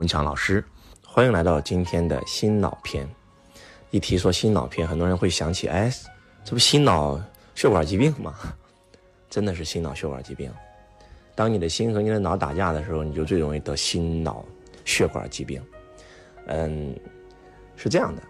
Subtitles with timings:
[0.00, 0.64] 文强老师，
[1.06, 3.06] 欢迎来到今天的心脑篇。
[3.90, 5.92] 一提说心脑篇，很多人会想起，哎，
[6.42, 7.22] 这不心脑
[7.54, 8.34] 血管疾病吗？
[9.28, 10.50] 真的是心脑血管疾病。
[11.34, 14.42] 当你的心和你的脑打架的时候，你就最容易得心脑
[14.86, 15.62] 血管疾病。
[16.46, 16.98] 嗯，
[17.76, 18.22] 是这样的。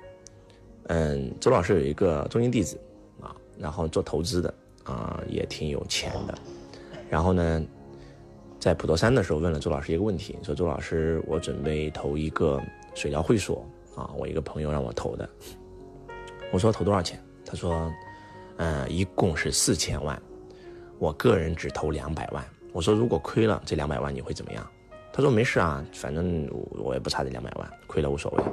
[0.88, 2.76] 嗯，周老师有一个中心弟子
[3.20, 4.52] 啊，然后做投资的
[4.82, 6.36] 啊，也挺有钱的。
[7.08, 7.64] 然后呢？
[8.60, 12.62] 在普陀山的时候，问了周老师一个问题，说：“周老师，我准备投一个
[12.94, 15.26] 水疗会所啊，我一个朋友让我投的。
[16.52, 17.18] 我说投多少钱？
[17.42, 17.90] 他说，
[18.58, 20.20] 嗯，一共是四千万，
[20.98, 22.44] 我个人只投两百万。
[22.74, 24.70] 我说如果亏了这两百万，你会怎么样？
[25.10, 28.44] 他说没事啊，反正我也不差这两百万，亏了无所谓。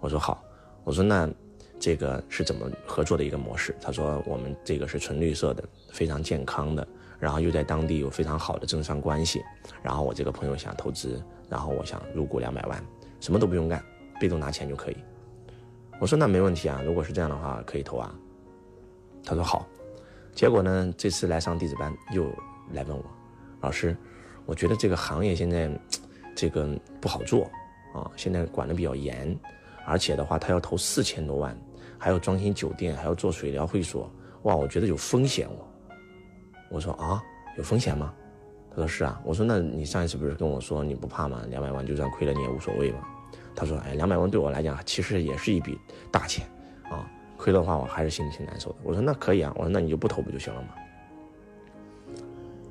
[0.00, 0.42] 我说好，
[0.82, 1.30] 我说那
[1.78, 3.76] 这个是怎么合作的一个模式？
[3.82, 9.42] 他说我们这个是纯绿色的，非常健康的。”然后又在当地有非常好的政商关系，
[9.82, 12.84] 然后我这个朋友想投资，然后我想入股两百万，
[13.20, 13.82] 什么都不用干，
[14.20, 14.96] 被动拿钱就可以。
[15.98, 18.14] 我说那没问题啊，如果是这样的话可以投啊。
[19.24, 19.66] 他说好。
[20.34, 22.26] 结果呢，这次来上弟子班又
[22.70, 23.02] 来问我，
[23.62, 23.96] 老师，
[24.44, 25.70] 我觉得这个行业现在
[26.34, 27.44] 这个不好做
[27.94, 29.34] 啊，现在管的比较严，
[29.86, 31.58] 而且的话他要投四千多万，
[31.96, 35.66] 还要装新酒店，还要做水疗会所，哇，我觉得有风险哦。
[36.76, 37.22] 我说啊，
[37.56, 38.12] 有风险吗？
[38.70, 39.18] 他说是啊。
[39.24, 41.42] 我说那你上一次不是跟我说你不怕吗？
[41.48, 42.98] 两百万就算亏了你也无所谓嘛。
[43.54, 46.46] 他说哎，两百万对我来讲其实也是一笔大钱
[46.90, 48.76] 啊，亏的话我还是心里挺难受的。
[48.82, 50.68] 我说那可以啊，我说那你就不投不就行了吗？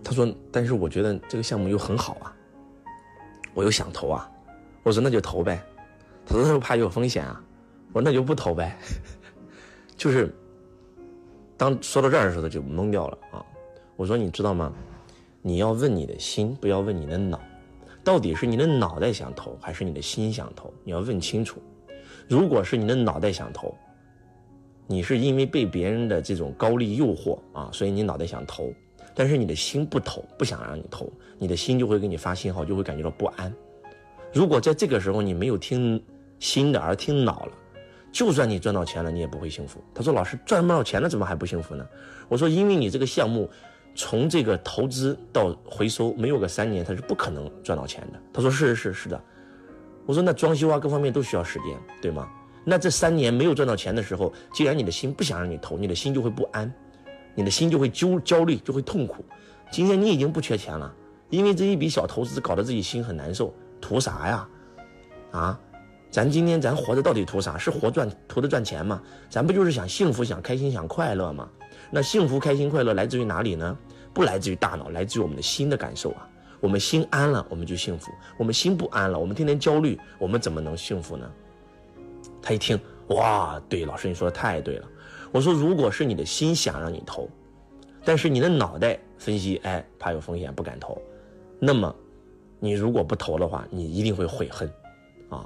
[0.04, 2.32] 他说但是我觉得这个项目又很好啊，
[3.56, 4.30] 我又想投啊。
[4.84, 5.60] 我说那就投呗。
[6.28, 7.42] 他说怕有风险啊。
[7.92, 8.78] 我说那就不投呗。
[9.98, 10.32] 就是
[11.58, 13.44] 当说到这儿的时候他就懵掉了啊。
[13.96, 14.74] 我说你知道吗？
[15.42, 17.40] 你要问你的心，不要问你的脑，
[18.04, 20.74] 到底是你的脑袋想投，还是你的心想投？
[20.84, 21.62] 你要问清楚。
[22.28, 23.74] 如果是你的脑袋想投，
[24.88, 28.74] 你是因为被别人的这种高利诱惑啊，所以你脑袋想投，
[29.14, 31.08] 但是你的心不投，不想让你投，
[31.38, 33.54] 你的心就会给你发信号，就会感觉到不安。
[34.34, 36.04] 如果在这个时候你没有听
[36.40, 37.52] 心的，而听脑了，
[38.12, 39.80] 就算你赚到钱了，你也不会幸福。
[39.94, 41.88] 他说：“老师赚不到钱了，怎么还不幸福呢？”
[42.28, 43.48] 我说：“因为你这个项目。”
[43.96, 48.20] 从这个投资到回收没有个三年，他是不可能赚到钱的。
[48.34, 49.24] 他说是是是是的，
[50.06, 52.30] 我说那装修啊各方面都需要时间，对吗？
[52.66, 56.72] 那这三年没有赚到钱的时候，既然你的心不想让你投，你的心就会不安，
[57.34, 59.24] 你的心就会焦焦虑，就会痛苦。
[59.72, 60.94] 今天你已经不缺钱了，
[61.30, 64.50] 因为这一笔小投资搞得自己心很难受，图啥呀？
[65.32, 65.60] 啊，
[66.16, 67.58] 咱今天咱活着到底图啥？
[67.58, 69.02] 是活赚图的赚钱吗？
[69.30, 71.50] 咱不就是想幸福、想开心、想快乐吗？
[71.92, 73.78] 那幸福、开心、快乐来自于哪里呢？
[74.14, 76.26] 不来自于大脑，来自于我们的心的感受啊。
[76.62, 81.30] 我们心安了，我们就幸福；我们心不安了，我们天天焦虑，我们怎么能幸福呢？
[82.42, 84.88] 他一听，哇，对，老师你说的太对了。
[85.34, 87.30] 我说，如果是你的心想让你投，
[88.06, 90.98] 但是你的脑袋分析，哎，怕有风险不敢投，
[91.60, 91.94] 那么
[92.58, 94.72] 你如果不投的话，你一定会悔恨
[95.28, 95.46] 啊。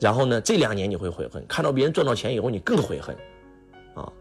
[0.00, 3.16] 然后呢，这两年你会悔恨，看到别人赚到钱以后，你更悔恨。
[3.94, 4.12] 啊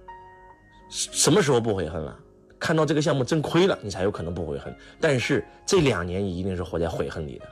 [0.90, 2.18] 什么时候不悔恨了？
[2.60, 4.74] 看到这个项目真亏了，你才有可能不悔恨。
[5.00, 7.46] 但是这两年你一定是活在悔恨里的。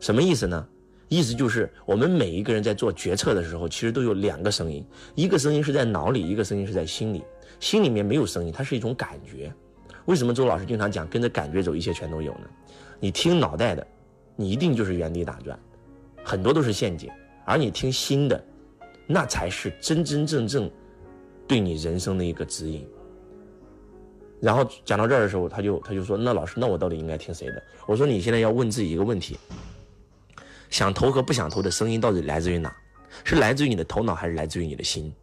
[0.00, 0.66] 什么意思呢？
[1.08, 4.84] 意思就是我们每一个人在做决策的时候，其实都有两个声音，
[5.14, 7.22] 一个声音是在脑里，一个声音是在心里。
[7.60, 9.52] 心里面没有声音，它是一种感觉。
[10.06, 12.48] 为什么周老师经常讲跟着感觉走，一切全都有呢？
[12.98, 13.86] 你听脑袋的，
[14.36, 15.58] 你一定就是原地打转，
[16.26, 17.08] 很多都是陷阱；
[17.44, 18.44] 而你听心的，
[19.06, 20.68] 那才是真真正正。
[21.46, 22.84] 对你人生的一个指引。
[24.40, 29.38] 然后讲到这儿的时候，他就他就说：“那老师，那我到底应该听谁的？”我说：“你现在要问自己一个问题：
[30.68, 32.76] 想投和不想投的声音到底来自于哪？
[33.22, 35.14] 是来自于你的头脑，还是来自于你的心？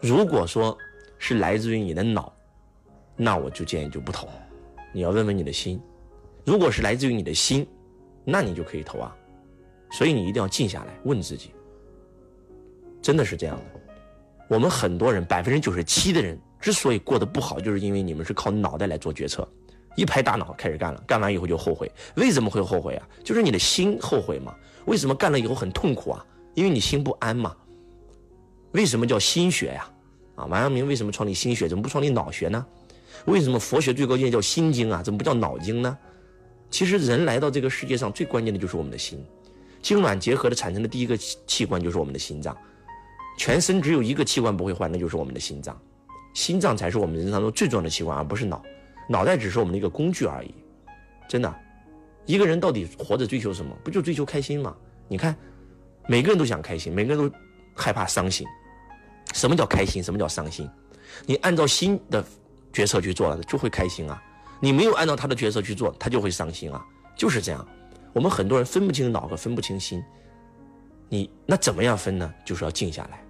[0.00, 0.78] 如果说
[1.18, 2.32] 是来自于你的脑，
[3.16, 4.28] 那我就建议就不投。
[4.92, 5.82] 你要问问你的心。
[6.44, 7.66] 如果是来自于你的心，
[8.24, 9.16] 那你就可以投啊。
[9.94, 11.52] 所以你一定要静下来问自己，
[13.00, 13.80] 真的是这样的。”
[14.50, 19.48] 我们很多人，百分之九十七的人之所以过得不好，就是因为你们是靠脑袋来做决策，
[19.94, 21.88] 一拍大脑开始干了，干完以后就后悔。
[22.16, 23.08] 为什么会后悔啊？
[23.22, 24.52] 就是你的心后悔嘛。
[24.86, 26.26] 为什么干了以后很痛苦啊？
[26.54, 27.54] 因为你心不安嘛。
[28.72, 29.88] 为什么叫心学呀？
[30.34, 31.68] 啊，王阳明为什么创立心学？
[31.68, 32.66] 怎么不创立脑学呢？
[33.26, 35.04] 为什么佛学最高境界叫心经啊？
[35.04, 35.96] 怎么不叫脑经呢？
[36.68, 39.24] 其实人来到这个世界上最关键的就是我们的心，
[39.84, 42.56] 精卵结合的产生的第一个器官就是我们的心脏。
[43.36, 45.78] 全身只有一个器官不会坏，那就是我们的心脏。
[46.32, 48.62] 心脏才是我们人生当中最重要的器官，而不是脑。
[49.10, 50.54] 脑袋只是我们的一个工具而已。
[51.28, 51.54] 真的，
[52.24, 53.76] 一个人到底活着追求什么？
[53.84, 54.74] 不就追求开心吗？
[55.06, 55.36] 你看，
[56.08, 57.36] 每个人都想开心，每个人都
[57.74, 58.46] 害怕伤心。
[59.34, 60.02] 什么叫开心？
[60.02, 60.66] 什么叫伤心？
[61.26, 62.24] 你按照心的
[62.72, 64.22] 决策去做了，就会开心啊。
[64.60, 66.82] 你没有按照他的决策去做，他就会伤心啊。
[67.14, 67.68] 就是这样。
[68.14, 70.02] 我们很多人分不清脑和分不清心。
[71.08, 72.32] 你那怎么样分呢？
[72.44, 73.22] 就是要静下来，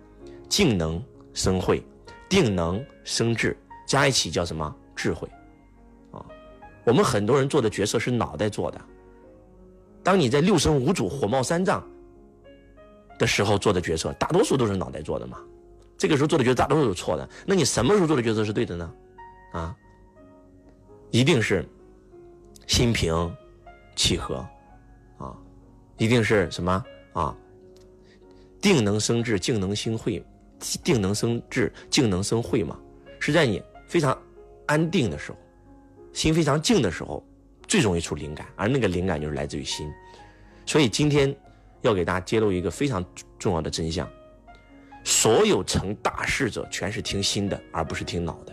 [0.48, 1.02] 静能
[1.32, 1.82] 生慧，
[2.28, 4.74] 定能生智，加一起叫什么？
[4.94, 5.28] 智慧。
[6.12, 6.24] 啊，
[6.84, 8.80] 我们很多人做的决策是脑袋做的。
[10.02, 11.84] 当你在六神无主、火冒三丈
[13.18, 15.38] 的时候做的决策，大多数都是脑袋做的嘛。
[15.96, 17.28] 这个时候做的决策大多数是错的。
[17.46, 18.92] 那你什么时候做的决策是对的呢？
[19.52, 19.74] 啊，
[21.10, 21.66] 一定是
[22.66, 23.34] 心平
[23.96, 24.46] 气和，
[25.18, 25.36] 啊，
[25.98, 27.36] 一定是什么啊？
[28.60, 30.24] 定能生智，静能生慧，
[30.82, 32.78] 定能生智，静能生慧嘛。
[33.18, 34.16] 是在你非常
[34.66, 35.38] 安定的时候，
[36.12, 37.24] 心非常静的时候。
[37.66, 39.90] 最容易出灵感，而那个灵感就是来自于心，
[40.66, 41.34] 所以今天
[41.80, 43.02] 要给大家揭露一个非常
[43.38, 44.06] 重要的真相：
[45.02, 48.52] 所有成大事者全是听心的，而不是听脑的。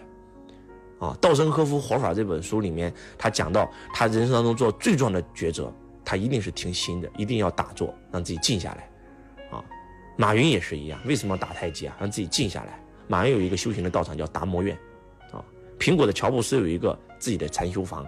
[1.06, 5.72] 啊，稻盛和夫活法这本书里面，他讲到他人生当中做最重要的抉择，
[6.12, 8.90] 他一定是听心的，一定要打坐，让自己静下来。
[9.50, 9.64] 啊，
[10.18, 11.96] 马云也是一样，为什么要打太极啊？
[12.02, 12.78] 让自己静下来。
[13.08, 14.78] 马云有一个修行的道场叫达摩院，
[15.32, 15.42] 啊，
[15.80, 18.06] 苹果的乔布斯有一个自己的禅修房。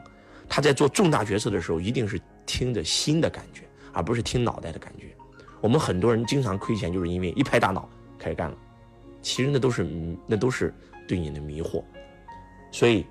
[0.49, 3.61] 他在做重大决策的时候，一定是听着心的感觉，
[3.93, 5.15] 而不是听脑袋的感觉。
[5.61, 7.87] 我们很多人经常亏钱，就是因为一拍大脑
[8.19, 8.57] 开始干了，
[9.21, 9.87] 其实那都是
[10.27, 10.75] 那都是
[11.07, 11.81] 对你的迷惑。
[12.69, 13.05] 所以，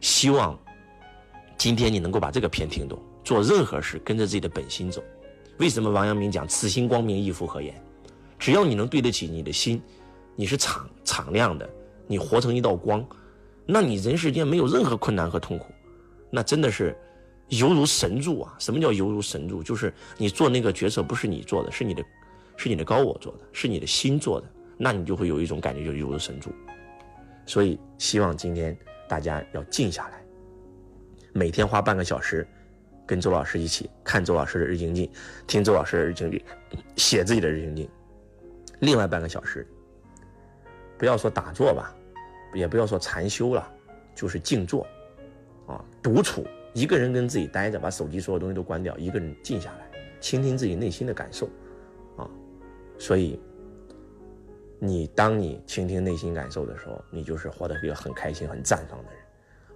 [0.00, 0.58] 希望
[1.58, 5.02] 今天你能够把这个片听懂，做任何事跟着自己的本心走。
[5.58, 7.74] 为什么王阳明讲“此心光明，亦复何言”？
[8.38, 9.82] 只要你能对得起你的心，
[10.36, 11.68] 你是敞敞亮的，
[12.06, 13.04] 你活成一道光，
[13.66, 15.66] 那你人世间没有任何困难和痛苦。
[16.30, 16.96] 那真的是
[17.48, 18.54] 犹如神助啊！
[18.58, 19.62] 什么叫犹如神助？
[19.62, 22.04] 就是你做那个决策不是你做的，是你的，
[22.56, 26.52] 是你的高我做的，是你的心做的，那你就会有一种感觉，就犹如神助。
[27.46, 28.78] 所以希望今天
[29.08, 30.22] 大家要静下来，
[31.32, 32.46] 每天花半个小时，
[33.08, 35.10] 跟周老师一起看周老师的日精进，
[35.46, 36.44] 听周老师的日精进，
[36.94, 37.88] 写自己的日精进。
[38.80, 39.66] 另外半个小时，
[40.98, 41.96] 不要说打坐吧，
[42.52, 43.66] 也不要说禅修了，
[44.14, 44.86] 就是静坐。
[45.66, 49.90] 啊，独处，一个人跟自己待着，把手机所有东西都关掉，一个人静下来，
[50.20, 51.46] 倾听自己内心的感受，
[52.16, 52.28] 啊，
[52.98, 53.40] 所以，
[54.78, 59.20] 你当你倾听内心感受的时候，你就是活得一个很开心、很绽放的人。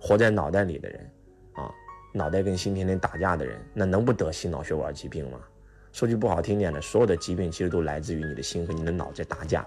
[0.01, 1.11] 活在脑袋里的人，
[1.53, 1.71] 啊，
[2.13, 5.41] 脑袋跟心天天打架的人，那能不得心脑血管疾病吗？
[5.93, 9.67] 说句不好听点的，所有的疾病其实都来自于你的心和你的脑在打架。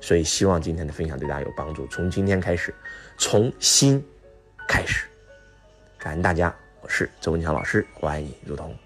[0.00, 1.86] 所以，希望今天的分享对大家有帮助。
[1.88, 2.72] 从今天开始，
[3.18, 4.02] 从心
[4.68, 5.06] 开始。
[5.98, 8.74] 感恩大家，我是周文强老师，我爱你如同。